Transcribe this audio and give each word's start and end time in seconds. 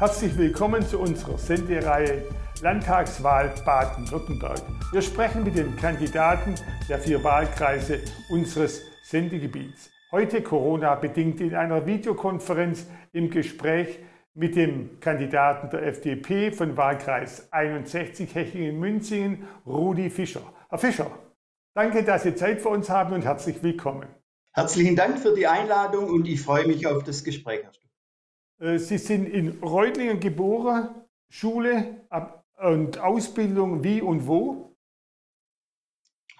Herzlich 0.00 0.34
willkommen 0.38 0.80
zu 0.80 0.98
unserer 0.98 1.36
Sendereihe 1.36 2.22
Landtagswahl 2.62 3.52
Baden-Württemberg. 3.66 4.62
Wir 4.92 5.02
sprechen 5.02 5.44
mit 5.44 5.58
den 5.58 5.76
Kandidaten 5.76 6.54
der 6.88 6.98
vier 6.98 7.22
Wahlkreise 7.22 8.00
unseres 8.30 8.80
Sendegebiets. 9.02 9.90
Heute 10.10 10.40
Corona-bedingt 10.40 11.42
in 11.42 11.54
einer 11.54 11.84
Videokonferenz 11.84 12.86
im 13.12 13.28
Gespräch 13.28 13.98
mit 14.32 14.56
dem 14.56 15.00
Kandidaten 15.00 15.68
der 15.68 15.86
FDP 15.88 16.50
von 16.50 16.78
Wahlkreis 16.78 17.52
61 17.52 18.34
Hechingen-Münzingen, 18.34 19.46
Rudi 19.66 20.08
Fischer. 20.08 20.50
Herr 20.70 20.78
Fischer, 20.78 21.10
danke, 21.74 22.04
dass 22.04 22.22
Sie 22.22 22.34
Zeit 22.34 22.62
für 22.62 22.70
uns 22.70 22.88
haben 22.88 23.12
und 23.12 23.26
herzlich 23.26 23.62
willkommen. 23.62 24.08
Herzlichen 24.54 24.96
Dank 24.96 25.18
für 25.18 25.34
die 25.34 25.46
Einladung 25.46 26.08
und 26.08 26.26
ich 26.26 26.40
freue 26.40 26.66
mich 26.66 26.86
auf 26.86 27.04
das 27.04 27.22
Gespräch. 27.22 27.60
Äh, 27.60 27.89
Sie 28.62 28.98
sind 28.98 29.24
in 29.24 29.62
Reutlingen 29.62 30.20
geboren, 30.20 30.90
Schule 31.30 32.06
und 32.58 32.98
Ausbildung 32.98 33.82
wie 33.82 34.02
und 34.02 34.26
wo? 34.26 34.76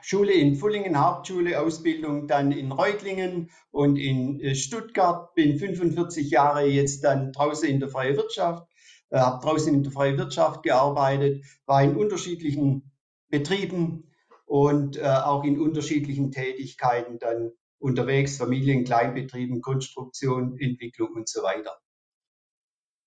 Schule 0.03 0.33
in 0.33 0.55
Fullingen, 0.55 1.03
Hauptschule, 1.03 1.59
Ausbildung 1.59 2.29
dann 2.29 2.53
in 2.53 2.73
Reutlingen 2.73 3.51
und 3.71 3.97
in 3.97 4.39
äh, 4.41 4.55
Stuttgart. 4.55 5.35
Bin 5.35 5.59
45 5.59 6.31
Jahre 6.31 6.67
jetzt 6.67 7.05
dann 7.05 7.33
draußen 7.33 7.67
in 7.67 7.81
der 7.81 7.89
freien 7.89 8.17
Wirtschaft, 8.19 8.69
äh, 9.09 9.19
habe 9.19 9.43
draußen 9.43 9.73
in 9.73 9.83
der 9.83 9.93
freien 9.93 10.19
Wirtschaft 10.19 10.63
gearbeitet, 10.63 11.43
war 11.65 11.83
in 11.83 11.97
unterschiedlichen 11.97 12.93
Betrieben 13.31 14.11
und 14.45 14.99
äh, 14.99 15.07
auch 15.07 15.45
in 15.45 15.59
unterschiedlichen 15.59 16.33
Tätigkeiten 16.33 17.19
dann 17.19 17.53
unterwegs, 17.79 18.37
Familien, 18.37 18.85
Kleinbetrieben, 18.85 19.63
Konstruktion, 19.63 20.59
Entwicklung 20.59 21.15
und 21.15 21.27
so 21.27 21.43
weiter. 21.43 21.79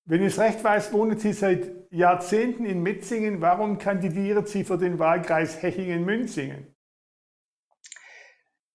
Wenn 0.05 0.21
ich 0.21 0.33
es 0.33 0.39
recht 0.39 0.61
weiß, 0.63 0.91
wohnen 0.91 1.17
Sie 1.17 1.31
seit 1.31 1.71
Jahrzehnten 1.89 2.65
in 2.65 2.81
Metzingen. 2.81 3.39
Warum 3.39 3.77
kandidieren 3.77 4.45
Sie 4.45 4.65
für 4.65 4.77
den 4.77 4.99
Wahlkreis 4.99 5.61
Hechingen-Münzingen? 5.61 6.75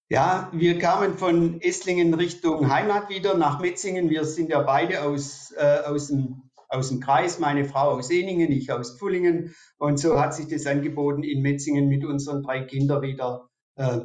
Ja, 0.09 0.51
wir 0.55 0.79
kamen 0.79 1.19
von 1.19 1.61
Esslingen 1.61 2.15
Richtung 2.15 2.73
Heimat 2.73 3.11
wieder 3.11 3.37
nach 3.37 3.61
Metzingen. 3.61 4.09
Wir 4.09 4.25
sind 4.25 4.49
ja 4.49 4.63
beide 4.63 5.03
aus, 5.03 5.53
äh, 5.55 5.81
aus, 5.85 6.09
dem, 6.09 6.51
aus 6.71 6.89
dem 6.89 7.01
Kreis, 7.01 7.39
meine 7.39 7.67
Frau 7.67 7.91
aus 7.91 8.11
Eningen, 8.11 8.51
ich 8.51 8.73
aus 8.73 8.97
Pfullingen. 8.97 9.55
Und 9.77 9.99
so 9.99 10.19
hat 10.19 10.33
sich 10.33 10.49
das 10.49 10.67
angeboten, 10.67 11.25
in 11.25 11.43
Metzingen 11.43 11.89
mit 11.89 12.07
unseren 12.07 12.43
drei 12.43 12.63
Kindern 12.63 13.03
wieder 13.03 13.51
äh, 13.77 13.99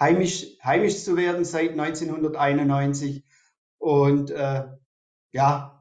heimisch, 0.00 0.56
heimisch 0.64 1.04
zu 1.04 1.18
werden 1.18 1.44
seit 1.44 1.72
1991. 1.72 3.22
Und 3.76 4.30
äh, 4.30 4.64
ja, 5.32 5.75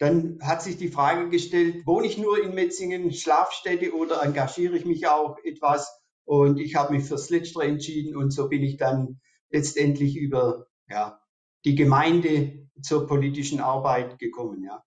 dann 0.00 0.38
hat 0.40 0.62
sich 0.62 0.78
die 0.78 0.88
Frage 0.88 1.28
gestellt, 1.28 1.86
wohne 1.86 2.06
ich 2.06 2.16
nur 2.16 2.42
in 2.42 2.54
Metzingen, 2.54 3.12
Schlafstätte 3.12 3.94
oder 3.94 4.22
engagiere 4.22 4.74
ich 4.76 4.86
mich 4.86 5.06
auch 5.06 5.36
etwas? 5.44 5.94
Und 6.24 6.58
ich 6.58 6.74
habe 6.74 6.94
mich 6.94 7.04
fürs 7.04 7.28
Letztere 7.28 7.64
entschieden 7.64 8.16
und 8.16 8.30
so 8.30 8.48
bin 8.48 8.62
ich 8.62 8.78
dann 8.78 9.20
letztendlich 9.50 10.16
über 10.16 10.66
ja, 10.88 11.20
die 11.66 11.74
Gemeinde 11.74 12.66
zur 12.80 13.06
politischen 13.06 13.60
Arbeit 13.60 14.18
gekommen. 14.18 14.64
Ja. 14.64 14.82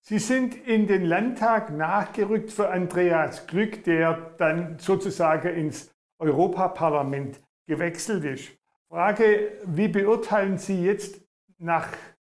Sie 0.00 0.18
sind 0.18 0.56
in 0.66 0.88
den 0.88 1.04
Landtag 1.04 1.70
nachgerückt 1.70 2.50
für 2.50 2.70
Andreas 2.70 3.46
Glück, 3.46 3.84
der 3.84 4.34
dann 4.38 4.80
sozusagen 4.80 5.54
ins 5.54 5.94
Europaparlament 6.18 7.40
gewechselt 7.66 8.24
ist. 8.24 8.58
Frage, 8.88 9.52
wie 9.66 9.88
beurteilen 9.88 10.58
Sie 10.58 10.82
jetzt 10.82 11.20
nach 11.58 11.88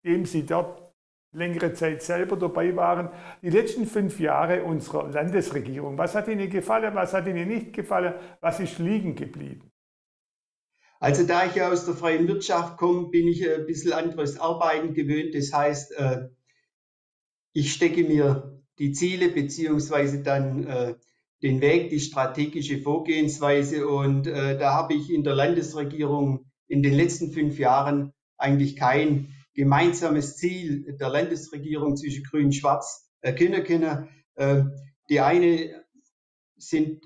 dem 0.07 0.25
Sie 0.25 0.45
dort 0.45 0.87
längere 1.33 1.73
Zeit 1.73 2.01
selber 2.01 2.37
dabei 2.37 2.75
waren, 2.75 3.09
die 3.41 3.49
letzten 3.49 3.85
fünf 3.85 4.19
Jahre 4.19 4.63
unserer 4.63 5.09
Landesregierung. 5.09 5.97
Was 5.97 6.15
hat 6.15 6.27
Ihnen 6.27 6.49
gefallen, 6.49 6.95
was 6.95 7.13
hat 7.13 7.27
Ihnen 7.27 7.47
nicht 7.47 7.73
gefallen, 7.73 8.13
was 8.41 8.59
ist 8.59 8.79
liegen 8.79 9.15
geblieben? 9.15 9.71
Also 10.99 11.27
da 11.27 11.45
ich 11.45 11.53
ja 11.53 11.69
aus 11.69 11.85
der 11.85 11.93
freien 11.93 12.27
Wirtschaft 12.27 12.77
komme, 12.77 13.09
bin 13.09 13.27
ich 13.27 13.47
ein 13.47 13.67
bisschen 13.67 13.93
anderes 13.93 14.39
Arbeiten 14.39 14.93
gewöhnt. 14.95 15.35
Das 15.35 15.53
heißt, 15.53 15.91
äh, 15.91 16.29
ich 17.53 17.73
stecke 17.73 18.03
mir 18.03 18.63
die 18.79 18.93
Ziele 18.93 19.29
beziehungsweise 19.29 20.23
dann 20.23 20.65
äh, 20.65 20.95
den 21.43 21.61
Weg, 21.61 21.89
die 21.89 21.99
strategische 21.99 22.79
Vorgehensweise 22.81 23.87
und 23.87 24.25
äh, 24.25 24.57
da 24.57 24.73
habe 24.73 24.95
ich 24.95 25.13
in 25.13 25.23
der 25.23 25.35
Landesregierung 25.35 26.45
in 26.67 26.81
den 26.81 26.93
letzten 26.93 27.31
fünf 27.31 27.59
Jahren 27.59 28.13
eigentlich 28.37 28.75
kein 28.75 29.33
gemeinsames 29.57 30.37
Ziel 30.37 30.95
der 30.97 31.09
Landesregierung 31.09 31.97
zwischen 31.97 32.23
Grün-Schwarz 32.23 33.09
erkennen 33.21 33.63
können. 33.63 34.07
Äh, 34.35 34.63
die 35.09 35.19
eine 35.19 35.83
sind 36.55 37.03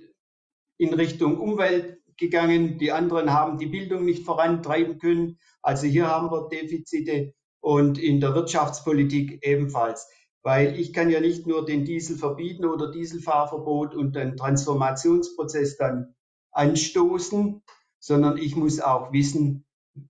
in 0.78 0.94
Richtung 0.94 1.40
Umwelt 1.40 2.00
gegangen, 2.17 2.78
die 2.78 2.91
anderen 2.91 3.31
haben 3.31 3.57
die 3.57 3.67
Bildung 3.67 4.03
nicht 4.03 4.25
vorantreiben 4.25 5.00
können. 5.00 5.40
Also 5.61 5.88
hier 5.88 6.07
haben 6.07 6.29
wir 6.29 6.50
Defizite 6.50 7.34
und 7.61 7.97
in 7.97 8.19
der 8.19 8.35
Wirtschaftspolitik 8.35 9.40
ebenfalls. 9.44 10.09
Weil 10.44 10.78
ich 10.78 10.91
kann 10.91 11.09
ja 11.09 11.22
nicht 11.22 11.47
nur 11.47 11.66
den 11.66 11.85
Diesel 11.85 12.17
verbieten 12.17 12.66
oder 12.66 12.91
Dieselfahrverbot 12.91 13.95
und 13.95 14.16
den 14.16 14.35
Transformationsprozess 14.35 15.78
dann 15.78 16.16
anstoßen, 16.51 17.63
sondern 18.00 18.38
ich 18.38 18.56
muss 18.56 18.81
auch 18.81 19.13
wissen, 19.13 19.66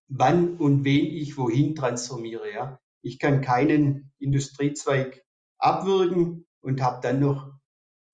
wann 0.07 0.57
und 0.57 0.83
wen 0.83 1.05
ich 1.05 1.37
wohin 1.37 1.75
transformiere. 1.75 2.51
Ja. 2.51 2.79
Ich 3.01 3.19
kann 3.19 3.41
keinen 3.41 4.11
Industriezweig 4.19 5.23
abwürgen 5.57 6.45
und 6.61 6.81
habe 6.81 6.99
dann 7.01 7.19
noch 7.19 7.53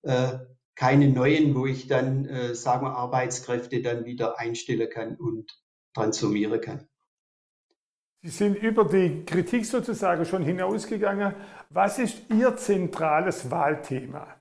äh, 0.02 0.38
keine 0.74 1.08
neuen, 1.08 1.54
wo 1.54 1.66
ich 1.66 1.88
dann, 1.88 2.24
äh, 2.26 2.54
sagen 2.54 2.86
wir, 2.86 2.92
Arbeitskräfte 2.92 3.82
dann 3.82 4.04
wieder 4.04 4.38
einstellen 4.38 4.88
kann 4.88 5.16
und 5.16 5.60
transformieren 5.92 6.60
kann. 6.60 6.88
Sie 8.22 8.30
sind 8.30 8.56
über 8.56 8.84
die 8.84 9.24
Kritik 9.24 9.64
sozusagen 9.64 10.24
schon 10.24 10.42
hinausgegangen. 10.42 11.34
Was 11.70 11.98
ist 11.98 12.22
Ihr 12.30 12.56
zentrales 12.56 13.50
Wahlthema? 13.50 14.40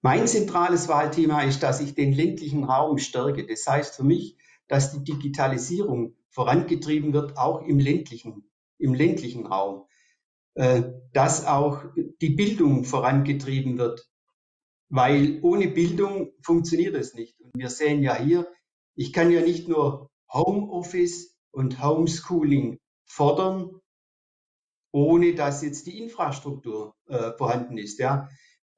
Mein 0.00 0.26
zentrales 0.26 0.86
Wahlthema 0.88 1.42
ist, 1.42 1.62
dass 1.62 1.80
ich 1.80 1.94
den 1.94 2.12
ländlichen 2.12 2.64
Raum 2.64 2.98
stärke. 2.98 3.46
Das 3.46 3.66
heißt 3.66 3.96
für 3.96 4.04
mich, 4.04 4.36
dass 4.68 4.92
die 4.92 5.04
Digitalisierung 5.04 6.14
vorangetrieben 6.30 7.12
wird, 7.12 7.36
auch 7.36 7.62
im 7.62 7.78
ländlichen, 7.78 8.48
im 8.78 8.94
ländlichen 8.94 9.46
Raum, 9.46 9.86
äh, 10.54 10.82
dass 11.12 11.46
auch 11.46 11.84
die 12.20 12.30
Bildung 12.30 12.84
vorangetrieben 12.84 13.78
wird, 13.78 14.08
weil 14.88 15.40
ohne 15.42 15.68
Bildung 15.68 16.32
funktioniert 16.42 16.94
es 16.94 17.14
nicht. 17.14 17.40
Und 17.40 17.52
wir 17.54 17.70
sehen 17.70 18.02
ja 18.02 18.16
hier, 18.16 18.46
ich 18.94 19.12
kann 19.12 19.30
ja 19.30 19.40
nicht 19.40 19.68
nur 19.68 20.10
Homeoffice 20.32 21.36
und 21.50 21.82
Homeschooling 21.82 22.78
fordern, 23.06 23.70
ohne 24.92 25.34
dass 25.34 25.62
jetzt 25.62 25.86
die 25.86 26.02
Infrastruktur 26.02 26.94
äh, 27.06 27.32
vorhanden 27.36 27.78
ist. 27.78 27.98
Ja. 27.98 28.28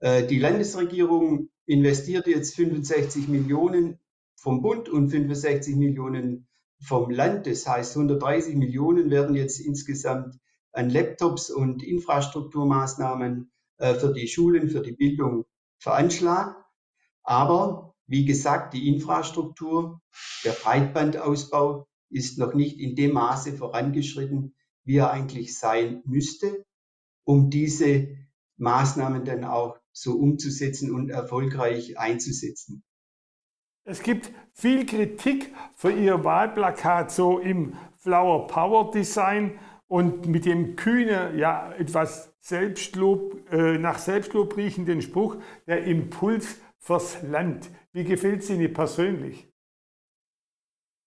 Äh, 0.00 0.26
die 0.26 0.38
Landesregierung 0.38 1.50
investiert 1.66 2.26
jetzt 2.26 2.56
65 2.56 3.28
Millionen 3.28 3.98
vom 4.40 4.62
Bund 4.62 4.88
und 4.88 5.10
65 5.10 5.76
Millionen 5.76 6.48
vom 6.80 7.10
Land. 7.10 7.46
Das 7.46 7.66
heißt, 7.66 7.94
130 7.96 8.56
Millionen 8.56 9.10
werden 9.10 9.36
jetzt 9.36 9.60
insgesamt 9.60 10.38
an 10.72 10.88
Laptops 10.88 11.50
und 11.50 11.82
Infrastrukturmaßnahmen 11.82 13.52
äh, 13.76 13.94
für 13.94 14.14
die 14.14 14.28
Schulen, 14.28 14.70
für 14.70 14.80
die 14.80 14.92
Bildung 14.92 15.44
veranschlagt. 15.78 16.56
Aber 17.22 17.94
wie 18.06 18.24
gesagt, 18.24 18.72
die 18.72 18.88
Infrastruktur, 18.88 20.00
der 20.44 20.52
Breitbandausbau 20.52 21.86
ist 22.08 22.38
noch 22.38 22.54
nicht 22.54 22.80
in 22.80 22.96
dem 22.96 23.12
Maße 23.12 23.52
vorangeschritten, 23.52 24.54
wie 24.84 24.96
er 24.96 25.10
eigentlich 25.10 25.58
sein 25.58 26.02
müsste, 26.06 26.64
um 27.24 27.50
diese 27.50 28.16
Maßnahmen 28.56 29.26
dann 29.26 29.44
auch 29.44 29.78
so 29.92 30.14
umzusetzen 30.14 30.92
und 30.94 31.10
erfolgreich 31.10 31.98
einzusetzen. 31.98 32.82
Es 33.90 34.04
gibt 34.04 34.30
viel 34.52 34.86
Kritik 34.86 35.52
für 35.74 35.90
Ihr 35.90 36.22
Wahlplakat 36.22 37.10
so 37.10 37.40
im 37.40 37.76
Flower 37.96 38.46
Power 38.46 38.92
Design 38.92 39.58
und 39.88 40.28
mit 40.28 40.44
dem 40.46 40.76
kühnen, 40.76 41.36
ja 41.36 41.72
etwas 41.76 42.32
Selbstlob, 42.38 43.50
äh, 43.50 43.78
nach 43.78 43.98
Selbstlob 43.98 44.56
riechenden 44.56 45.02
Spruch, 45.02 45.38
der 45.66 45.82
Impuls 45.86 46.60
fürs 46.78 47.20
Land. 47.22 47.68
Wie 47.92 48.04
gefällt 48.04 48.42
es 48.42 48.50
Ihnen 48.50 48.72
persönlich? 48.72 49.52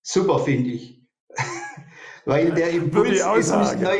Super, 0.01 0.39
finde 0.39 0.71
ich. 0.71 1.07
Weil 2.25 2.51
der 2.51 2.71
Impuls 2.71 3.21
ist 3.37 3.79
neu. 3.79 3.97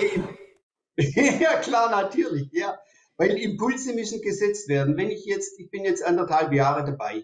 ja, 1.40 1.54
klar, 1.62 1.90
natürlich, 1.90 2.52
ja. 2.52 2.78
Weil 3.16 3.38
Impulse 3.38 3.94
müssen 3.94 4.22
gesetzt 4.22 4.68
werden. 4.68 4.98
Wenn 4.98 5.10
ich 5.10 5.24
jetzt, 5.24 5.58
ich 5.58 5.70
bin 5.70 5.86
jetzt 5.86 6.04
anderthalb 6.04 6.52
Jahre 6.52 6.84
dabei 6.84 7.24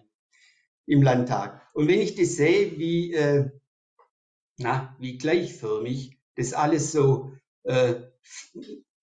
im 0.90 1.02
Landtag. 1.02 1.62
Und 1.72 1.86
wenn 1.86 2.00
ich 2.00 2.16
das 2.16 2.34
sehe, 2.34 2.76
wie, 2.76 3.14
äh, 3.14 3.48
na, 4.58 4.96
wie 4.98 5.18
gleichförmig 5.18 6.18
das 6.36 6.52
alles 6.52 6.90
so 6.90 7.32
äh, 7.62 7.94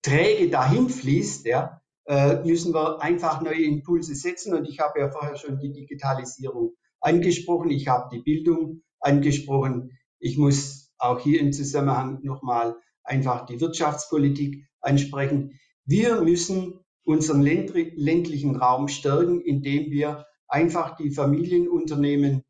träge 0.01 0.49
dahin 0.49 0.89
fließt, 0.89 1.45
ja, 1.45 1.81
äh, 2.05 2.43
müssen 2.43 2.73
wir 2.73 3.01
einfach 3.01 3.41
neue 3.41 3.63
Impulse 3.63 4.15
setzen. 4.15 4.53
Und 4.53 4.65
ich 4.67 4.79
habe 4.79 4.99
ja 4.99 5.09
vorher 5.09 5.37
schon 5.37 5.59
die 5.59 5.71
Digitalisierung 5.71 6.75
angesprochen, 6.99 7.69
ich 7.69 7.87
habe 7.87 8.09
die 8.13 8.21
Bildung 8.21 8.81
angesprochen. 8.99 9.97
Ich 10.19 10.37
muss 10.37 10.91
auch 10.97 11.21
hier 11.21 11.39
im 11.39 11.53
Zusammenhang 11.53 12.19
nochmal 12.23 12.75
einfach 13.03 13.45
die 13.45 13.61
Wirtschaftspolitik 13.61 14.67
ansprechen. 14.81 15.57
Wir 15.85 16.21
müssen 16.21 16.81
unseren 17.05 17.41
ländlichen 17.41 18.57
Raum 18.57 18.89
stärken, 18.89 19.39
indem 19.39 19.89
wir 19.89 20.25
einfach 20.47 20.95
die 20.95 21.11
Familienunternehmen 21.11 22.43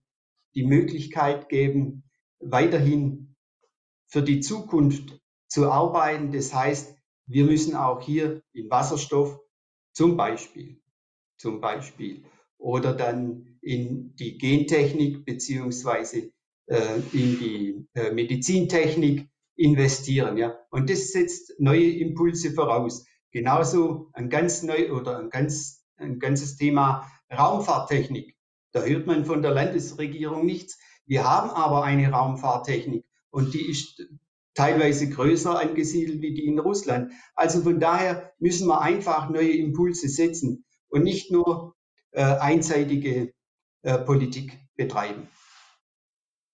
die 0.55 0.65
Möglichkeit 0.65 1.49
geben, 1.49 2.03
weiterhin 2.39 3.35
für 4.07 4.21
die 4.21 4.39
Zukunft 4.39 5.19
zu 5.47 5.71
arbeiten. 5.71 6.31
Das 6.31 6.53
heißt, 6.53 6.95
wir 7.27 7.45
müssen 7.45 7.75
auch 7.75 8.01
hier 8.01 8.41
in 8.53 8.69
Wasserstoff 8.69 9.39
zum 9.93 10.17
Beispiel, 10.17 10.81
zum 11.37 11.61
Beispiel 11.61 12.23
oder 12.57 12.93
dann 12.93 13.57
in 13.61 14.15
die 14.15 14.37
Gentechnik 14.37 15.25
beziehungsweise 15.25 16.31
äh, 16.67 16.95
in 17.11 17.39
die 17.39 17.87
äh, 17.93 18.11
Medizintechnik 18.11 19.27
investieren. 19.55 20.37
Ja? 20.37 20.57
Und 20.69 20.89
das 20.89 21.11
setzt 21.11 21.59
neue 21.59 21.91
Impulse 21.91 22.53
voraus. 22.53 23.05
Genauso 23.31 24.09
ein 24.13 24.29
ganz 24.29 24.63
neu 24.63 24.91
oder 24.93 25.19
ein 25.19 25.29
ganz 25.29 25.83
ein 25.97 26.19
ganzes 26.19 26.55
Thema 26.55 27.09
Raumfahrttechnik. 27.31 28.35
Da 28.71 28.81
hört 28.81 29.07
man 29.07 29.25
von 29.25 29.41
der 29.41 29.51
Landesregierung 29.51 30.45
nichts. 30.45 30.77
Wir 31.05 31.23
haben 31.23 31.49
aber 31.49 31.83
eine 31.83 32.11
Raumfahrttechnik 32.11 33.05
und 33.29 33.53
die 33.53 33.69
ist 33.69 34.05
teilweise 34.53 35.09
größer 35.09 35.59
angesiedelt 35.59 36.21
wie 36.21 36.33
die 36.33 36.45
in 36.45 36.59
Russland. 36.59 37.11
Also 37.35 37.61
von 37.61 37.79
daher 37.79 38.33
müssen 38.39 38.67
wir 38.67 38.81
einfach 38.81 39.29
neue 39.29 39.51
Impulse 39.51 40.09
setzen 40.09 40.65
und 40.89 41.03
nicht 41.03 41.31
nur 41.31 41.75
äh, 42.11 42.23
einseitige 42.23 43.33
äh, 43.83 43.97
Politik 43.99 44.57
betreiben. 44.75 45.27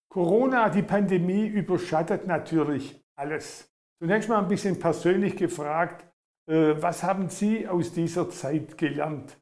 Corona, 0.10 0.70
die 0.70 0.84
Pandemie 0.84 1.48
überschattet 1.48 2.28
natürlich 2.28 3.02
alles. 3.16 3.70
Zunächst 4.00 4.30
mal 4.30 4.40
ein 4.40 4.48
bisschen 4.48 4.78
persönlich 4.78 5.36
gefragt, 5.36 6.06
äh, 6.46 6.76
was 6.82 7.04
haben 7.04 7.30
Sie 7.30 7.68
aus 7.68 7.94
dieser 7.94 8.30
Zeit 8.30 8.78
gelernt? 8.78 9.38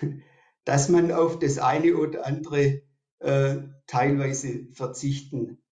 Dass 0.64 0.88
man 0.88 1.12
auf 1.12 1.38
das 1.38 1.58
eine 1.58 1.96
oder 1.96 2.26
andere 2.26 2.82
äh, 3.20 3.56
teilweise 3.86 4.66
verzichten 4.72 5.62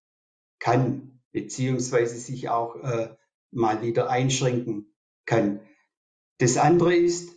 kann, 0.59 1.21
beziehungsweise 1.31 2.17
sich 2.17 2.49
auch 2.49 2.75
äh, 2.77 3.15
mal 3.51 3.81
wieder 3.81 4.09
einschränken 4.09 4.93
kann. 5.25 5.59
Das 6.37 6.57
andere 6.57 6.95
ist, 6.95 7.35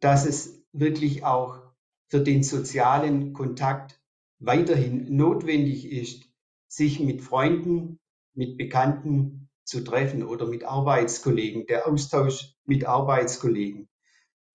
dass 0.00 0.26
es 0.26 0.64
wirklich 0.72 1.24
auch 1.24 1.60
für 2.08 2.20
den 2.20 2.42
sozialen 2.42 3.32
Kontakt 3.32 4.00
weiterhin 4.38 5.16
notwendig 5.16 5.90
ist, 5.90 6.24
sich 6.68 7.00
mit 7.00 7.22
Freunden, 7.22 7.98
mit 8.34 8.56
Bekannten 8.56 9.50
zu 9.64 9.82
treffen 9.82 10.22
oder 10.22 10.46
mit 10.46 10.64
Arbeitskollegen, 10.64 11.66
der 11.66 11.86
Austausch 11.86 12.54
mit 12.64 12.86
Arbeitskollegen. 12.86 13.88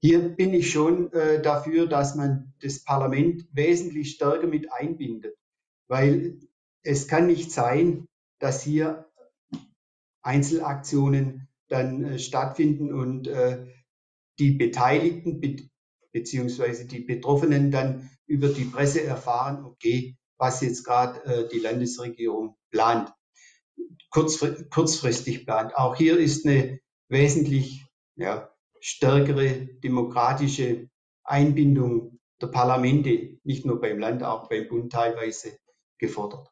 hier 0.00 0.20
bin 0.28 0.52
ich 0.52 0.70
schon 0.70 1.12
äh, 1.12 1.40
dafür, 1.40 1.86
dass 1.86 2.14
man 2.14 2.52
das 2.60 2.84
Parlament 2.84 3.48
wesentlich 3.52 4.12
stärker 4.12 4.46
mit 4.46 4.70
einbindet, 4.72 5.34
weil 5.88 6.40
es 6.82 7.08
kann 7.08 7.26
nicht 7.26 7.50
sein, 7.50 8.06
dass 8.38 8.62
hier 8.62 9.10
Einzelaktionen 10.22 11.48
dann 11.68 12.04
äh, 12.04 12.18
stattfinden 12.18 12.92
und 12.92 13.28
äh, 13.28 13.66
die 14.38 14.52
Beteiligten 14.52 15.40
be 15.40 15.56
beziehungsweise 16.12 16.86
die 16.86 17.00
Betroffenen 17.00 17.72
dann 17.72 18.08
über 18.26 18.48
die 18.48 18.66
Presse 18.66 19.02
erfahren, 19.02 19.64
okay, 19.64 20.16
was 20.38 20.60
jetzt 20.60 20.84
gerade 20.84 21.24
äh, 21.24 21.48
die 21.48 21.58
Landesregierung 21.58 22.56
plant, 22.70 23.12
kurzfristig 24.14 25.44
plant. 25.44 25.76
Auch 25.76 25.96
hier 25.96 26.18
ist 26.18 26.46
eine 26.46 26.80
wesentlich 27.08 27.84
ja, 28.16 28.50
stärkere 28.80 29.66
demokratische 29.82 30.88
Einbindung 31.24 32.18
der 32.40 32.46
Parlamente, 32.48 33.38
nicht 33.44 33.66
nur 33.66 33.80
beim 33.80 33.98
Land, 33.98 34.22
auch 34.22 34.48
beim 34.48 34.68
Bund 34.68 34.92
teilweise 34.92 35.58
gefordert. 35.98 36.50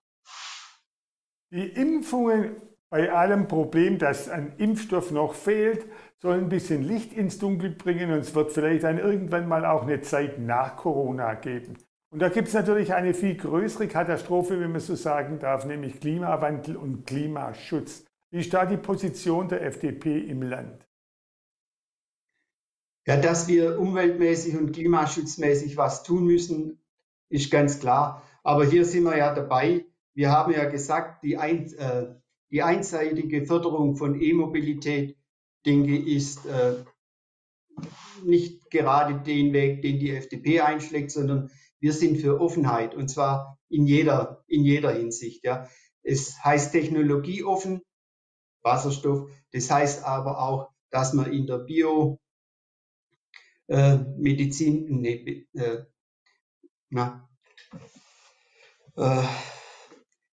Die 1.50 1.68
Impfungen 1.68 2.56
bei 2.88 3.10
allem 3.10 3.48
Problem, 3.48 3.98
dass 3.98 4.28
ein 4.28 4.54
Impfstoff 4.58 5.12
noch 5.12 5.34
fehlt, 5.34 5.86
soll 6.18 6.38
ein 6.38 6.48
bisschen 6.48 6.82
Licht 6.82 7.12
ins 7.12 7.38
Dunkel 7.38 7.70
bringen 7.70 8.12
und 8.12 8.18
es 8.18 8.34
wird 8.34 8.52
vielleicht 8.52 8.84
dann 8.84 8.98
irgendwann 8.98 9.48
mal 9.48 9.64
auch 9.64 9.82
eine 9.82 10.02
Zeit 10.02 10.38
nach 10.38 10.76
Corona 10.76 11.34
geben. 11.34 11.78
Und 12.12 12.18
da 12.18 12.28
gibt 12.28 12.48
es 12.48 12.54
natürlich 12.54 12.92
eine 12.92 13.14
viel 13.14 13.36
größere 13.36 13.88
Katastrophe, 13.88 14.60
wenn 14.60 14.70
man 14.70 14.82
so 14.82 14.94
sagen 14.94 15.38
darf, 15.38 15.64
nämlich 15.64 15.98
Klimawandel 15.98 16.76
und 16.76 17.06
Klimaschutz. 17.06 18.04
Wie 18.30 18.40
ist 18.40 18.52
da 18.52 18.66
die 18.66 18.76
Position 18.76 19.48
der 19.48 19.62
FDP 19.62 20.18
im 20.18 20.42
Land? 20.42 20.86
Ja, 23.06 23.16
dass 23.16 23.48
wir 23.48 23.80
umweltmäßig 23.80 24.58
und 24.58 24.72
klimaschutzmäßig 24.72 25.78
was 25.78 26.02
tun 26.02 26.26
müssen, 26.26 26.82
ist 27.30 27.50
ganz 27.50 27.80
klar. 27.80 28.22
Aber 28.42 28.66
hier 28.66 28.84
sind 28.84 29.04
wir 29.04 29.16
ja 29.16 29.34
dabei. 29.34 29.86
Wir 30.12 30.30
haben 30.30 30.52
ja 30.52 30.66
gesagt, 30.66 31.24
die, 31.24 31.38
ein, 31.38 31.72
äh, 31.72 32.14
die 32.50 32.62
einseitige 32.62 33.46
Förderung 33.46 33.96
von 33.96 34.20
E-Mobilität, 34.20 35.16
denke 35.64 35.96
ich, 35.96 36.06
ist 36.08 36.44
äh, 36.44 36.84
nicht 38.22 38.70
gerade 38.70 39.14
den 39.20 39.54
Weg, 39.54 39.80
den 39.80 39.98
die 39.98 40.10
FDP 40.10 40.60
einschlägt, 40.60 41.10
sondern 41.10 41.50
wir 41.82 41.92
sind 41.92 42.18
für 42.18 42.40
Offenheit 42.40 42.94
und 42.94 43.08
zwar 43.08 43.58
in 43.68 43.86
jeder, 43.86 44.44
in 44.46 44.64
jeder 44.64 44.92
Hinsicht. 44.92 45.44
Ja. 45.44 45.68
Es 46.02 46.42
heißt 46.42 46.70
technologieoffen, 46.70 47.82
Wasserstoff. 48.62 49.30
Das 49.52 49.68
heißt 49.68 50.04
aber 50.04 50.38
auch, 50.38 50.70
dass 50.90 51.12
man 51.12 51.32
in 51.32 51.46
der 51.46 51.58
Bio, 51.58 52.20
äh, 53.66 53.98
nee, 54.16 55.46
äh, 55.54 55.84
na, 56.90 57.28
äh, 58.96 59.22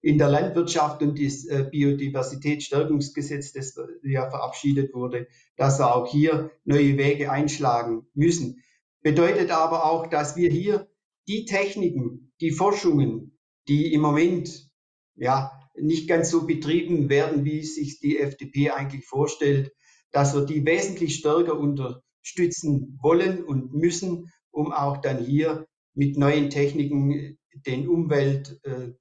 in 0.02 0.18
der 0.20 0.30
Landwirtschaft 0.30 1.02
und 1.02 1.20
das 1.20 1.46
äh, 1.46 1.68
Biodiversitätsstärkungsgesetz, 1.70 3.54
das 3.54 3.76
ja 4.04 4.30
verabschiedet 4.30 4.94
wurde, 4.94 5.28
dass 5.58 5.80
wir 5.80 5.96
auch 5.96 6.08
hier 6.08 6.52
neue 6.64 6.98
Wege 6.98 7.32
einschlagen 7.32 8.08
müssen. 8.14 8.64
Bedeutet 9.02 9.50
aber 9.50 9.86
auch, 9.86 10.08
dass 10.08 10.36
wir 10.36 10.52
hier 10.52 10.89
die 11.30 11.46
Techniken, 11.46 12.34
die 12.42 12.52
Forschungen, 12.52 13.38
die 13.68 13.94
im 13.94 14.02
Moment 14.02 14.68
ja 15.16 15.52
nicht 15.76 16.10
ganz 16.10 16.32
so 16.32 16.48
betrieben 16.48 17.08
werden, 17.08 17.46
wie 17.46 17.64
sich 17.64 18.00
die 18.00 18.18
FDP 18.18 18.72
eigentlich 18.72 19.06
vorstellt, 19.06 19.72
dass 20.12 20.34
wir 20.34 20.44
die 20.46 20.66
wesentlich 20.66 21.16
stärker 21.16 21.58
unterstützen 21.58 22.98
wollen 23.02 23.44
und 23.44 23.74
müssen, 23.74 24.32
um 24.50 24.74
auch 24.74 24.98
dann 24.98 25.24
hier 25.24 25.68
mit 25.94 26.18
neuen 26.18 26.50
Techniken 26.50 27.38
den 27.54 27.88
Umweltgefahren 27.88 28.98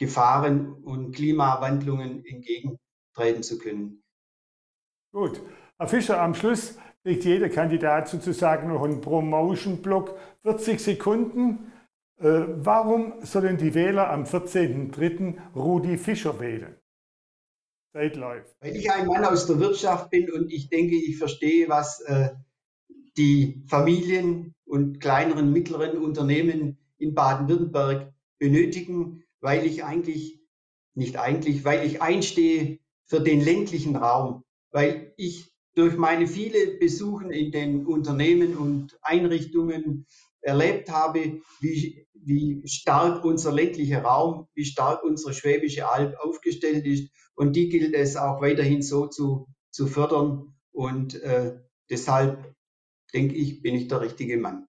äh, 0.00 0.84
und 0.84 1.16
Klimawandlungen 1.16 2.24
entgegentreten 2.24 3.42
zu 3.42 3.58
können. 3.58 4.04
Gut. 5.12 5.42
Herr 5.78 5.88
Fischer, 5.88 6.22
am 6.22 6.34
Schluss 6.34 6.78
kriegt 7.06 7.24
jeder 7.24 7.48
Kandidat 7.48 8.08
sozusagen 8.08 8.66
noch 8.66 8.82
einen 8.82 9.00
Promotion-Block, 9.00 10.18
40 10.42 10.80
Sekunden. 10.80 11.70
Äh, 12.18 12.46
warum 12.48 13.24
sollen 13.24 13.58
die 13.58 13.74
Wähler 13.74 14.10
am 14.10 14.24
14.03. 14.24 15.36
Rudi 15.54 15.98
Fischer 15.98 16.40
wählen? 16.40 16.74
Zeit 17.92 18.16
läuft. 18.16 18.56
Weil 18.58 18.74
ich 18.74 18.90
ein 18.90 19.06
Mann 19.06 19.24
aus 19.24 19.46
der 19.46 19.60
Wirtschaft 19.60 20.10
bin 20.10 20.28
und 20.32 20.52
ich 20.52 20.68
denke, 20.68 20.96
ich 20.96 21.16
verstehe, 21.16 21.68
was 21.68 22.00
äh, 22.00 22.30
die 23.16 23.62
Familien 23.68 24.56
und 24.64 24.98
kleineren, 24.98 25.52
mittleren 25.52 25.98
Unternehmen 25.98 26.76
in 26.98 27.14
Baden-Württemberg 27.14 28.12
benötigen, 28.40 29.22
weil 29.40 29.64
ich 29.64 29.84
eigentlich, 29.84 30.40
nicht 30.94 31.20
eigentlich, 31.20 31.64
weil 31.64 31.86
ich 31.86 32.02
einstehe 32.02 32.80
für 33.04 33.20
den 33.20 33.40
ländlichen 33.40 33.94
Raum, 33.94 34.42
weil 34.72 35.14
ich 35.16 35.55
durch 35.76 35.96
meine 35.96 36.26
viele 36.26 36.78
Besuchen 36.78 37.30
in 37.30 37.52
den 37.52 37.86
Unternehmen 37.86 38.56
und 38.56 38.98
Einrichtungen 39.02 40.06
erlebt 40.40 40.90
habe, 40.90 41.42
wie, 41.60 42.06
wie 42.14 42.62
stark 42.66 43.24
unser 43.24 43.52
ländlicher 43.52 44.02
Raum, 44.02 44.48
wie 44.54 44.64
stark 44.64 45.04
unsere 45.04 45.34
Schwäbische 45.34 45.88
Alb 45.88 46.16
aufgestellt 46.18 46.86
ist. 46.86 47.10
Und 47.34 47.54
die 47.56 47.68
gilt 47.68 47.94
es 47.94 48.16
auch 48.16 48.40
weiterhin 48.40 48.80
so 48.80 49.06
zu, 49.06 49.48
zu 49.70 49.86
fördern. 49.86 50.54
Und 50.72 51.20
äh, 51.22 51.58
deshalb 51.90 52.54
denke 53.12 53.34
ich, 53.34 53.60
bin 53.60 53.74
ich 53.74 53.88
der 53.88 54.00
richtige 54.00 54.38
Mann. 54.38 54.65